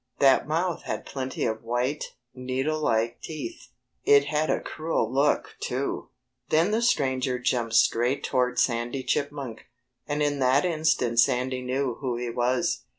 That 0.17 0.47
mouth 0.47 0.81
had 0.85 1.05
plenty 1.05 1.45
of 1.45 1.61
white, 1.63 2.13
needle 2.33 2.79
like 2.81 3.21
teeth. 3.21 3.67
It 4.03 4.25
had 4.25 4.49
a 4.49 4.59
cruel 4.59 5.13
look, 5.13 5.55
too. 5.59 6.09
Then 6.49 6.71
the 6.71 6.81
stranger 6.81 7.37
jumped 7.37 7.75
straight 7.75 8.23
toward 8.23 8.57
Sandy 8.57 9.03
Chipmunk. 9.03 9.65
And 10.07 10.23
in 10.23 10.39
that 10.39 10.65
instant 10.65 11.19
Sandy 11.19 11.61
knew 11.61 11.97
who 12.01 12.17
he 12.17 12.31
was. 12.31 12.81